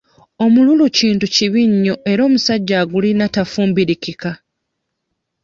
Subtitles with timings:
[0.43, 4.31] Omululu kintu kibi nnyo era omusajja agulina tafumbirikika.